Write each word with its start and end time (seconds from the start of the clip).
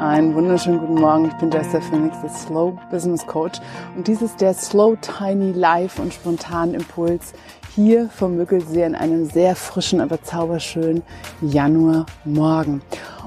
Einen 0.00 0.34
wunderschönen 0.34 0.78
guten 0.78 0.94
Morgen. 0.94 1.26
Ich 1.26 1.34
bin 1.34 1.50
Jessica 1.50 1.80
Phoenix, 1.80 2.20
der 2.20 2.30
Slow 2.30 2.78
Business 2.90 3.26
Coach. 3.26 3.60
Und 3.96 4.08
dies 4.08 4.22
ist 4.22 4.40
der 4.40 4.54
Slow 4.54 4.96
Tiny 5.00 5.52
Life 5.52 6.00
und 6.00 6.14
spontanen 6.14 6.74
Impuls 6.74 7.34
hier 7.74 8.08
vom 8.08 8.36
Müggelsee 8.36 8.84
in 8.84 8.94
einem 8.94 9.26
sehr 9.26 9.54
frischen, 9.54 10.00
aber 10.00 10.22
zauberschönen 10.22 11.02
Januarmorgen. 11.40 12.82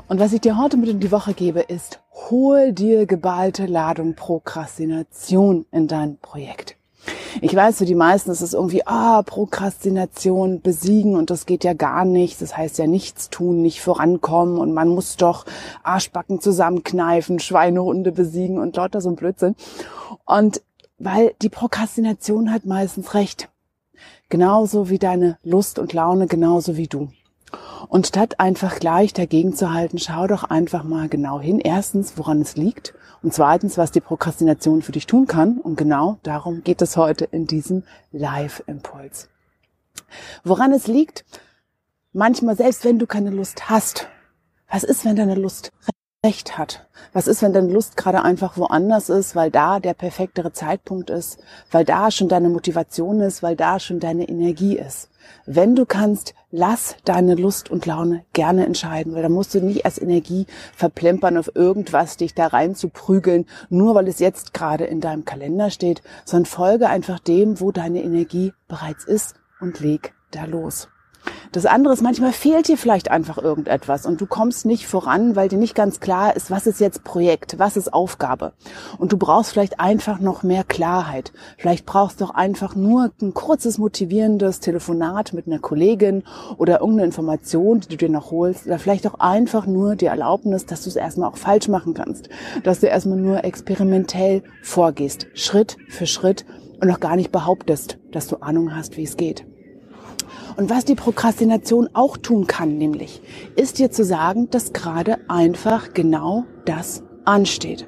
Und 0.08 0.20
was 0.20 0.34
ich 0.34 0.42
dir 0.42 0.58
heute 0.58 0.76
mit 0.78 0.90
in 0.90 1.00
die 1.00 1.12
Woche 1.12 1.34
gebe, 1.34 1.62
ist, 1.62 2.02
hol 2.30 2.74
dir 2.74 3.06
geballte 3.06 3.66
Ladung 3.66 4.16
Prokrastination 4.16 5.66
in 5.72 5.88
dein 5.88 6.18
Projekt. 6.18 6.78
Ich 7.40 7.56
weiß, 7.56 7.78
für 7.78 7.86
die 7.86 7.96
meisten 7.96 8.32
ist 8.32 8.42
es 8.42 8.54
irgendwie, 8.54 8.86
ah, 8.86 9.22
Prokrastination 9.22 10.62
besiegen 10.62 11.16
und 11.16 11.30
das 11.30 11.46
geht 11.46 11.64
ja 11.64 11.74
gar 11.74 12.04
nicht. 12.04 12.42
Das 12.42 12.58
heißt 12.58 12.78
ja 12.78 12.88
nichts 12.88 13.30
tun, 13.30 13.62
nicht 13.62 13.82
vorankommen 13.82 14.58
und 14.58 14.74
man 14.74 14.90
muss 14.90 15.16
doch 15.16 15.46
Arschbacken 15.84 16.42
zusammenkneifen, 16.42 17.40
Schweinehunde 17.40 18.12
besiegen 18.12 18.58
und 18.60 18.76
lauter 18.76 19.00
so 19.00 19.10
ein 19.10 19.16
Blödsinn. 19.16 19.56
Und 20.26 20.62
weil 20.98 21.34
die 21.42 21.50
Prokrastination 21.50 22.52
hat 22.52 22.66
meistens 22.66 23.14
recht. 23.14 23.50
Genauso 24.30 24.90
wie 24.90 25.00
deine 25.00 25.38
Lust 25.44 25.80
und 25.80 25.94
Laune, 25.94 26.28
genauso 26.28 26.78
wie 26.78 26.88
du. 26.88 27.10
Und 27.92 28.08
statt 28.08 28.40
einfach 28.40 28.80
gleich 28.80 29.12
dagegen 29.12 29.54
zu 29.54 29.74
halten, 29.74 29.98
schau 29.98 30.26
doch 30.26 30.46
einfach 30.46 30.86
mal 30.86 31.10
genau 31.10 31.42
hin. 31.42 31.60
Erstens, 31.60 32.18
woran 32.18 32.40
es 32.40 32.56
liegt. 32.56 32.94
Und 33.22 33.34
zweitens, 33.34 33.78
was 33.78 33.92
die 33.92 34.00
Prokrastination 34.00 34.82
für 34.82 34.94
dich 34.94 35.08
tun 35.08 35.28
kann. 35.28 35.58
Und 35.58 35.76
genau 35.76 36.18
darum 36.24 36.64
geht 36.64 36.82
es 36.82 36.96
heute 36.96 37.26
in 37.26 37.48
diesem 37.48 37.84
Live-Impuls. 38.14 39.28
Woran 40.46 40.72
es 40.72 40.88
liegt, 40.88 41.26
manchmal 42.14 42.56
selbst 42.56 42.86
wenn 42.86 42.98
du 42.98 43.08
keine 43.08 43.30
Lust 43.30 43.70
hast. 43.70 44.08
Was 44.70 44.86
ist, 44.86 45.04
wenn 45.04 45.18
deine 45.18 45.36
Lust 45.36 45.74
recht 46.24 46.56
hat? 46.56 46.86
Was 47.14 47.28
ist, 47.28 47.42
wenn 47.42 47.52
deine 47.52 47.74
Lust 47.74 47.98
gerade 47.98 48.22
einfach 48.22 48.56
woanders 48.56 49.10
ist, 49.10 49.36
weil 49.36 49.50
da 49.50 49.80
der 49.80 49.96
perfektere 49.96 50.54
Zeitpunkt 50.54 51.10
ist, 51.10 51.40
weil 51.72 51.84
da 51.84 52.12
schon 52.12 52.30
deine 52.30 52.50
Motivation 52.50 53.22
ist, 53.22 53.42
weil 53.42 53.56
da 53.56 53.80
schon 53.80 54.00
deine 54.00 54.30
Energie 54.30 54.78
ist? 54.78 55.10
Wenn 55.48 55.76
du 55.76 55.88
kannst, 55.88 56.36
lass 56.52 56.96
deine 57.06 57.34
Lust 57.34 57.72
und 57.72 57.88
Laune 57.88 58.24
gerne 58.34 58.68
entscheiden, 58.68 59.16
weil 59.16 59.24
da 59.24 59.30
musst 59.30 59.56
du 59.56 59.62
nicht 59.62 59.84
als 59.84 60.00
Energie 60.00 60.46
verplempern 60.76 61.38
auf 61.38 61.56
irgendwas, 61.56 62.18
dich 62.18 62.36
da 62.36 62.46
rein 62.46 62.76
zu 62.76 62.90
prügeln, 62.90 63.48
nur 63.70 63.96
weil 63.96 64.08
es 64.08 64.20
jetzt 64.20 64.54
gerade 64.54 64.86
in 64.86 65.02
deinem 65.02 65.26
Kalender 65.26 65.72
steht, 65.72 66.04
sondern 66.24 66.46
folge 66.46 66.88
einfach 66.88 67.18
dem, 67.18 67.60
wo 67.60 67.72
deine 67.72 68.04
Energie 68.04 68.54
bereits 68.68 69.06
ist 69.06 69.38
und 69.60 69.80
leg 69.80 70.14
da 70.30 70.46
los. 70.46 70.88
Das 71.52 71.66
andere 71.66 71.94
ist, 71.94 72.02
manchmal 72.02 72.32
fehlt 72.32 72.70
dir 72.70 72.78
vielleicht 72.78 73.12
einfach 73.12 73.38
irgendetwas 73.38 74.06
und 74.06 74.22
du 74.22 74.26
kommst 74.26 74.66
nicht 74.66 74.88
voran, 74.88 75.36
weil 75.36 75.50
dir 75.50 75.58
nicht 75.58 75.76
ganz 75.76 76.00
klar 76.00 76.34
ist, 76.34 76.50
was 76.50 76.66
ist 76.66 76.80
jetzt 76.80 77.04
Projekt, 77.04 77.60
was 77.60 77.76
ist 77.76 77.94
Aufgabe. 77.94 78.54
Und 78.98 79.12
du 79.12 79.18
brauchst 79.18 79.52
vielleicht 79.52 79.78
einfach 79.78 80.22
noch 80.22 80.44
mehr 80.44 80.64
Klarheit. 80.64 81.34
Vielleicht 81.58 81.86
brauchst 81.86 82.22
du 82.22 82.26
auch 82.26 82.34
einfach 82.34 82.74
nur 82.76 83.12
ein 83.22 83.34
kurzes 83.34 83.80
motivierendes 83.80 84.62
Telefonat 84.62 85.34
mit 85.34 85.46
einer 85.46 85.60
Kollegin 85.60 86.24
oder 86.58 86.80
irgendeine 86.80 87.08
Information, 87.08 87.82
die 87.82 87.90
du 87.90 87.98
dir 87.98 88.10
noch 88.10 88.32
holst. 88.32 88.66
Oder 88.66 88.80
vielleicht 88.80 89.06
auch 89.06 89.20
einfach 89.20 89.66
nur 89.66 89.98
die 89.98 90.06
Erlaubnis, 90.06 90.66
dass 90.66 90.84
du 90.84 90.90
es 90.90 90.96
erstmal 90.96 91.30
auch 91.30 91.38
falsch 91.38 91.68
machen 91.68 91.94
kannst. 91.94 92.30
Dass 92.64 92.80
du 92.80 92.88
erstmal 92.88 93.18
nur 93.18 93.44
experimentell 93.44 94.44
vorgehst, 94.64 95.28
Schritt 95.34 95.76
für 95.90 96.08
Schritt 96.08 96.46
und 96.80 96.88
noch 96.88 97.02
gar 97.02 97.18
nicht 97.18 97.34
behauptest, 97.34 97.98
dass 98.14 98.28
du 98.28 98.38
Ahnung 98.38 98.74
hast, 98.74 98.96
wie 98.96 99.04
es 99.04 99.18
geht. 99.18 99.51
Und 100.58 100.70
was 100.70 100.86
die 100.86 100.96
Prokrastination 100.96 101.90
auch 101.94 102.18
tun 102.18 102.48
kann, 102.48 102.78
nämlich, 102.78 103.22
ist 103.56 103.80
dir 103.80 103.92
zu 103.92 104.04
sagen, 104.04 104.50
dass 104.50 104.74
gerade 104.74 105.20
einfach 105.28 105.94
genau 105.94 106.46
das 106.66 107.04
ansteht. 107.26 107.88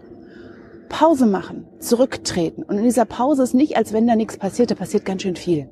Pause 0.89 1.25
machen, 1.25 1.65
zurücktreten. 1.79 2.63
Und 2.63 2.77
in 2.77 2.83
dieser 2.83 3.05
Pause 3.05 3.43
ist 3.43 3.53
nicht, 3.53 3.77
als 3.77 3.93
wenn 3.93 4.07
da 4.07 4.15
nichts 4.15 4.37
passiert, 4.37 4.71
da 4.71 4.75
passiert 4.75 5.05
ganz 5.05 5.23
schön 5.23 5.35
viel. 5.35 5.69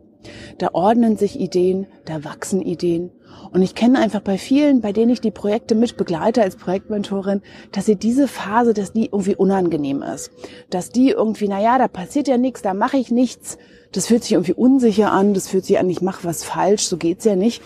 Da 0.57 0.69
ordnen 0.73 1.17
sich 1.17 1.39
Ideen, 1.39 1.87
da 2.05 2.23
wachsen 2.23 2.61
Ideen. 2.61 3.11
Und 3.51 3.61
ich 3.61 3.75
kenne 3.75 3.99
einfach 3.99 4.21
bei 4.21 4.37
vielen, 4.37 4.81
bei 4.81 4.93
denen 4.93 5.11
ich 5.11 5.21
die 5.21 5.31
Projekte 5.31 5.75
mit 5.75 5.97
begleite 5.97 6.41
als 6.41 6.55
Projektmentorin, 6.55 7.41
dass 7.71 7.85
sie 7.85 7.95
diese 7.95 8.27
Phase, 8.27 8.73
dass 8.73 8.93
die 8.93 9.07
irgendwie 9.07 9.35
unangenehm 9.35 10.01
ist. 10.03 10.31
Dass 10.69 10.89
die 10.89 11.09
irgendwie, 11.09 11.47
na 11.47 11.61
ja, 11.61 11.77
da 11.77 11.87
passiert 11.87 12.27
ja 12.27 12.37
nichts, 12.37 12.61
da 12.61 12.73
mache 12.73 12.97
ich 12.97 13.11
nichts. 13.11 13.57
Das 13.91 14.07
fühlt 14.07 14.23
sich 14.23 14.33
irgendwie 14.33 14.53
unsicher 14.53 15.11
an, 15.11 15.33
das 15.33 15.49
fühlt 15.49 15.65
sich 15.65 15.79
an, 15.79 15.89
ich 15.89 16.01
mache 16.01 16.23
was 16.23 16.43
falsch, 16.43 16.83
so 16.83 16.97
geht's 16.97 17.25
ja 17.25 17.35
nicht. 17.35 17.61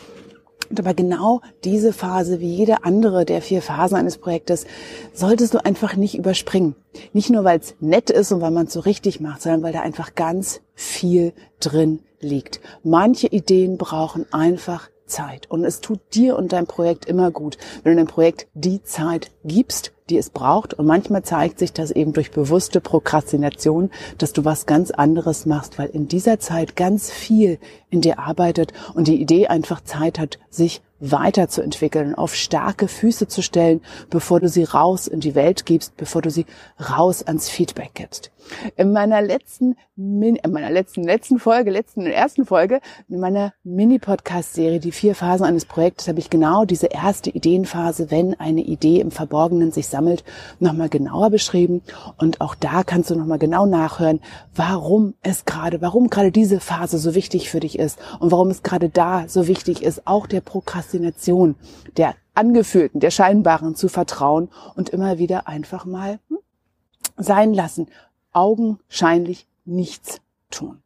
Und 0.69 0.79
aber 0.79 0.93
genau 0.93 1.41
diese 1.63 1.93
Phase, 1.93 2.39
wie 2.39 2.53
jede 2.53 2.83
andere 2.83 3.25
der 3.25 3.41
vier 3.41 3.61
Phasen 3.61 3.97
eines 3.97 4.17
Projektes, 4.17 4.65
solltest 5.13 5.53
du 5.53 5.63
einfach 5.63 5.95
nicht 5.95 6.17
überspringen. 6.17 6.75
Nicht 7.13 7.29
nur, 7.29 7.43
weil 7.43 7.59
es 7.59 7.75
nett 7.79 8.09
ist 8.09 8.31
und 8.31 8.41
weil 8.41 8.51
man 8.51 8.67
es 8.67 8.73
so 8.73 8.79
richtig 8.79 9.19
macht, 9.19 9.41
sondern 9.41 9.63
weil 9.63 9.73
da 9.73 9.81
einfach 9.81 10.15
ganz 10.15 10.61
viel 10.73 11.33
drin 11.59 11.99
liegt. 12.19 12.59
Manche 12.83 13.27
Ideen 13.27 13.77
brauchen 13.77 14.25
einfach 14.31 14.89
Zeit. 15.05 15.49
Und 15.49 15.63
es 15.63 15.81
tut 15.81 15.99
dir 16.13 16.35
und 16.35 16.51
deinem 16.51 16.67
Projekt 16.67 17.05
immer 17.05 17.31
gut, 17.31 17.57
wenn 17.83 17.95
du 17.95 18.03
dem 18.03 18.07
Projekt 18.07 18.47
die 18.53 18.83
Zeit 18.83 19.31
gibst, 19.43 19.91
die 20.09 20.17
es 20.17 20.29
braucht. 20.29 20.73
Und 20.73 20.85
manchmal 20.85 21.23
zeigt 21.23 21.59
sich 21.59 21.73
das 21.73 21.91
eben 21.91 22.13
durch 22.13 22.31
bewusste 22.31 22.81
Prokrastination, 22.81 23.89
dass 24.17 24.33
du 24.33 24.45
was 24.45 24.66
ganz 24.66 24.91
anderes 24.91 25.45
machst, 25.45 25.79
weil 25.79 25.88
in 25.89 26.07
dieser 26.07 26.39
Zeit 26.39 26.75
ganz 26.75 27.09
viel 27.11 27.59
in 27.89 28.01
dir 28.01 28.19
arbeitet 28.19 28.73
und 28.94 29.07
die 29.07 29.21
Idee 29.21 29.47
einfach 29.47 29.81
Zeit 29.81 30.19
hat, 30.19 30.39
sich 30.49 30.81
weiterzuentwickeln, 31.00 32.16
auf 32.16 32.35
starke 32.35 32.88
Füße 32.88 33.28
zu 33.28 33.41
stellen, 33.41 33.81
bevor 34.09 34.39
du 34.39 34.50
sie 34.50 34.63
raus 34.63 35.07
in 35.07 35.19
die 35.19 35.35
Welt 35.35 35.66
gibst, 35.66 35.97
bevor 35.97 36.22
du 36.22 36.29
sie 36.29 36.45
raus 36.79 37.23
ans 37.23 37.50
Feedback 37.50 37.91
gibst. 37.94 38.31
In 38.75 38.91
meiner 38.91 39.22
letzten, 39.23 39.75
in 39.97 40.38
meiner 40.50 40.69
letzten, 40.69 41.03
letzten 41.03 41.39
Folge, 41.39 41.72
letzten, 41.72 42.06
ersten 42.06 42.45
Folge, 42.45 42.79
in 43.09 43.19
meiner 43.19 43.53
Mini-Podcast-Serie, 43.63 44.79
die 44.79 44.91
vier 44.91 45.16
Phasen 45.16 45.45
eines 45.45 45.66
Projektes, 45.66 46.07
habe 46.07 46.19
ich 46.19 46.29
genau 46.29 46.63
diese 46.63 46.88
erste 46.88 47.31
Ideenphase, 47.31 48.12
wenn 48.12 48.39
eine 48.39 48.62
Idee 48.62 49.00
im 49.00 49.09
Verborgenen 49.09 49.72
sich 49.72 49.88
sammelt, 49.88 50.23
nochmal 50.59 50.89
genauer 50.89 51.31
beschrieben. 51.31 51.81
Und 52.17 52.39
auch 52.39 52.53
da 52.53 52.83
kannst 52.83 53.09
du 53.09 53.16
nochmal 53.16 53.39
genau 53.39 53.66
nachhören, 53.66 54.19
warum 54.53 55.16
es 55.23 55.45
gerade, 55.45 55.81
warum 55.81 56.09
gerade 56.12 56.31
diese 56.31 56.59
Phase 56.59 57.00
so 57.00 57.16
wichtig 57.16 57.50
für 57.50 57.59
dich 57.59 57.79
ist 57.79 57.97
und 58.19 58.31
warum 58.31 58.50
es 58.50 58.62
gerade 58.62 58.89
da 58.89 59.27
so 59.27 59.47
wichtig 59.47 59.81
ist, 59.81 60.06
auch 60.06 60.27
der 60.27 60.41
Prokrastination, 60.41 60.84
der 61.97 62.16
angefühlten, 62.34 63.00
der 63.00 63.12
scheinbaren 63.12 63.75
zu 63.75 63.88
vertrauen 63.88 64.50
und 64.75 64.90
immer 64.90 65.18
wieder 65.18 65.47
einfach 65.47 65.85
mal 65.85 66.19
hm, 66.29 66.38
sein 67.18 67.53
lassen, 67.53 67.88
augenscheinlich 68.31 69.47
nichts 69.63 70.22
tun. 70.50 70.81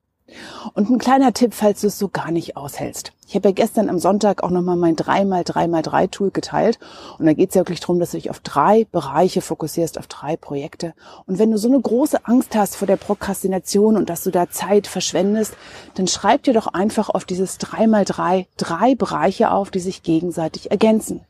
Und 0.73 0.89
ein 0.89 0.97
kleiner 0.97 1.33
Tipp, 1.33 1.53
falls 1.53 1.81
du 1.81 1.87
es 1.87 1.99
so 1.99 2.07
gar 2.07 2.31
nicht 2.31 2.57
aushältst. 2.57 3.13
Ich 3.27 3.35
habe 3.35 3.49
ja 3.49 3.53
gestern 3.53 3.89
am 3.89 3.99
Sonntag 3.99 4.41
auch 4.41 4.49
nochmal 4.49 4.75
mein 4.75 4.95
3x3x3-Tool 4.95 6.31
geteilt. 6.31 6.79
Und 7.19 7.27
da 7.27 7.33
geht 7.33 7.49
es 7.49 7.55
ja 7.55 7.61
wirklich 7.61 7.79
darum, 7.79 7.99
dass 7.99 8.11
du 8.11 8.17
dich 8.17 8.31
auf 8.31 8.39
drei 8.39 8.87
Bereiche 8.91 9.41
fokussierst, 9.41 9.99
auf 9.99 10.07
drei 10.07 10.35
Projekte. 10.35 10.95
Und 11.27 11.37
wenn 11.37 11.51
du 11.51 11.59
so 11.59 11.67
eine 11.67 11.79
große 11.79 12.25
Angst 12.25 12.55
hast 12.55 12.75
vor 12.75 12.87
der 12.87 12.95
Prokrastination 12.95 13.97
und 13.97 14.09
dass 14.09 14.23
du 14.23 14.31
da 14.31 14.49
Zeit 14.49 14.87
verschwendest, 14.87 15.53
dann 15.93 16.07
schreib 16.07 16.41
dir 16.41 16.53
doch 16.53 16.67
einfach 16.67 17.09
auf 17.09 17.23
dieses 17.23 17.59
3x3 17.59 18.47
drei 18.57 18.95
Bereiche 18.95 19.51
auf, 19.51 19.69
die 19.69 19.79
sich 19.79 20.01
gegenseitig 20.01 20.71
ergänzen. 20.71 21.21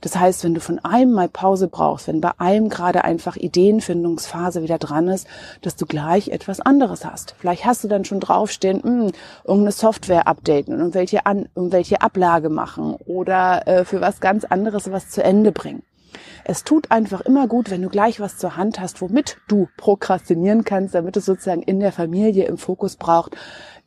Das 0.00 0.16
heißt, 0.16 0.44
wenn 0.44 0.54
du 0.54 0.60
von 0.60 0.78
einem 0.78 1.12
mal 1.12 1.28
Pause 1.28 1.68
brauchst, 1.68 2.08
wenn 2.08 2.20
bei 2.20 2.32
einem 2.38 2.68
gerade 2.68 3.04
einfach 3.04 3.36
Ideenfindungsphase 3.36 4.62
wieder 4.62 4.78
dran 4.78 5.08
ist, 5.08 5.26
dass 5.62 5.76
du 5.76 5.86
gleich 5.86 6.28
etwas 6.28 6.60
anderes 6.60 7.04
hast. 7.04 7.34
Vielleicht 7.38 7.64
hast 7.64 7.84
du 7.84 7.88
dann 7.88 8.04
schon 8.04 8.20
draufstehen, 8.20 8.78
mh, 8.78 8.84
hm, 8.84 9.12
irgendeine 9.44 9.72
Software 9.72 10.26
updaten 10.26 10.74
und 10.74 10.80
irgendwelche, 10.80 11.26
An 11.26 11.48
irgendwelche 11.54 12.00
Ablage 12.00 12.48
machen 12.48 12.96
oder 13.06 13.66
äh, 13.66 13.84
für 13.84 14.00
was 14.00 14.20
ganz 14.20 14.44
anderes 14.44 14.90
was 14.90 15.10
zu 15.10 15.22
Ende 15.22 15.52
bringen. 15.52 15.82
Es 16.44 16.64
tut 16.64 16.90
einfach 16.90 17.20
immer 17.22 17.48
gut, 17.48 17.70
wenn 17.70 17.82
du 17.82 17.88
gleich 17.88 18.20
was 18.20 18.38
zur 18.38 18.56
Hand 18.56 18.80
hast, 18.80 19.00
womit 19.00 19.38
du 19.48 19.68
prokrastinieren 19.76 20.64
kannst, 20.64 20.94
damit 20.94 21.16
es 21.16 21.24
sozusagen 21.24 21.62
in 21.62 21.80
der 21.80 21.92
Familie 21.92 22.46
im 22.46 22.56
Fokus 22.56 22.96
braucht, 22.96 23.36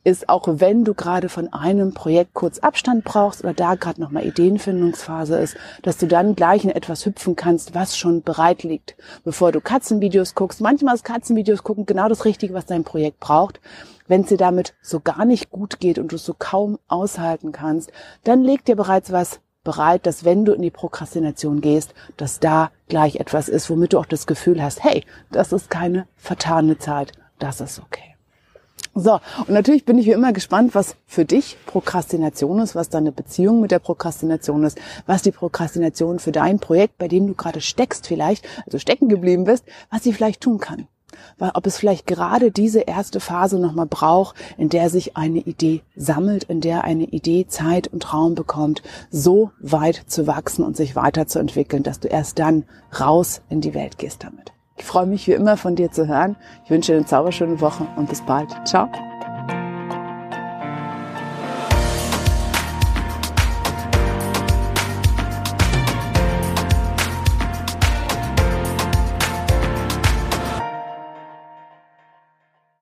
ist, 0.04 0.28
auch 0.28 0.46
wenn 0.48 0.84
du 0.84 0.94
gerade 0.94 1.28
von 1.28 1.52
einem 1.52 1.92
Projekt 1.92 2.34
kurz 2.34 2.58
Abstand 2.58 3.04
brauchst 3.04 3.44
oder 3.44 3.52
da 3.52 3.74
gerade 3.74 4.00
nochmal 4.00 4.26
Ideenfindungsphase 4.26 5.38
ist, 5.38 5.56
dass 5.82 5.98
du 5.98 6.06
dann 6.06 6.34
gleich 6.34 6.64
in 6.64 6.70
etwas 6.70 7.04
hüpfen 7.04 7.36
kannst, 7.36 7.74
was 7.74 7.96
schon 7.96 8.22
bereit 8.22 8.62
liegt, 8.62 8.96
bevor 9.24 9.52
du 9.52 9.60
Katzenvideos 9.60 10.34
guckst. 10.34 10.60
Manchmal 10.60 10.94
ist 10.94 11.04
Katzenvideos 11.04 11.62
gucken 11.62 11.86
genau 11.86 12.08
das 12.08 12.24
Richtige, 12.24 12.54
was 12.54 12.66
dein 12.66 12.84
Projekt 12.84 13.20
braucht. 13.20 13.60
Wenn 14.08 14.22
es 14.22 14.28
dir 14.28 14.38
damit 14.38 14.74
so 14.82 15.00
gar 15.00 15.24
nicht 15.24 15.50
gut 15.50 15.80
geht 15.80 15.98
und 15.98 16.12
du 16.12 16.16
es 16.16 16.24
so 16.24 16.34
kaum 16.36 16.78
aushalten 16.88 17.52
kannst, 17.52 17.92
dann 18.24 18.42
leg 18.42 18.64
dir 18.64 18.76
bereits 18.76 19.12
was 19.12 19.40
bereit, 19.62 20.06
dass 20.06 20.24
wenn 20.24 20.44
du 20.44 20.52
in 20.52 20.62
die 20.62 20.70
Prokrastination 20.70 21.60
gehst, 21.60 21.94
dass 22.16 22.40
da 22.40 22.70
gleich 22.88 23.16
etwas 23.16 23.48
ist, 23.48 23.68
womit 23.68 23.92
du 23.92 23.98
auch 23.98 24.06
das 24.06 24.26
Gefühl 24.26 24.62
hast, 24.62 24.82
hey, 24.82 25.04
das 25.30 25.52
ist 25.52 25.70
keine 25.70 26.06
vertane 26.16 26.78
Zeit, 26.78 27.12
das 27.38 27.60
ist 27.60 27.78
okay. 27.78 28.16
So, 28.94 29.20
und 29.46 29.50
natürlich 29.50 29.84
bin 29.84 29.98
ich 29.98 30.06
wie 30.06 30.12
immer 30.12 30.32
gespannt, 30.32 30.74
was 30.74 30.96
für 31.06 31.24
dich 31.24 31.56
Prokrastination 31.66 32.58
ist, 32.58 32.74
was 32.74 32.88
deine 32.88 33.12
Beziehung 33.12 33.60
mit 33.60 33.70
der 33.70 33.78
Prokrastination 33.78 34.64
ist, 34.64 34.80
was 35.06 35.22
die 35.22 35.30
Prokrastination 35.30 36.18
für 36.18 36.32
dein 36.32 36.58
Projekt, 36.58 36.98
bei 36.98 37.06
dem 37.06 37.28
du 37.28 37.34
gerade 37.34 37.60
steckst 37.60 38.08
vielleicht, 38.08 38.46
also 38.66 38.78
stecken 38.78 39.08
geblieben 39.08 39.44
bist, 39.44 39.64
was 39.90 40.02
sie 40.02 40.12
vielleicht 40.12 40.40
tun 40.40 40.58
kann. 40.58 40.88
Weil 41.38 41.52
ob 41.54 41.66
es 41.66 41.76
vielleicht 41.76 42.06
gerade 42.06 42.50
diese 42.50 42.80
erste 42.80 43.20
Phase 43.20 43.58
nochmal 43.58 43.86
braucht, 43.86 44.36
in 44.58 44.68
der 44.68 44.90
sich 44.90 45.16
eine 45.16 45.38
Idee 45.38 45.82
sammelt, 45.94 46.44
in 46.44 46.60
der 46.60 46.82
eine 46.84 47.04
Idee 47.04 47.46
Zeit 47.46 47.88
und 47.88 48.12
Raum 48.12 48.34
bekommt, 48.34 48.82
so 49.10 49.52
weit 49.60 50.02
zu 50.06 50.26
wachsen 50.26 50.64
und 50.64 50.76
sich 50.76 50.96
weiterzuentwickeln, 50.96 51.82
dass 51.82 52.00
du 52.00 52.08
erst 52.08 52.38
dann 52.38 52.64
raus 52.98 53.42
in 53.48 53.60
die 53.60 53.74
Welt 53.74 53.98
gehst 53.98 54.24
damit. 54.24 54.52
Ich 54.80 54.86
freue 54.86 55.06
mich 55.06 55.28
wie 55.28 55.32
immer 55.32 55.58
von 55.58 55.76
dir 55.76 55.90
zu 55.90 56.08
hören. 56.08 56.36
Ich 56.64 56.70
wünsche 56.70 56.92
dir 56.92 56.98
eine 56.98 57.06
zauberschöne 57.06 57.60
Woche 57.60 57.86
und 57.96 58.08
bis 58.08 58.22
bald. 58.22 58.48
Ciao. 58.66 58.88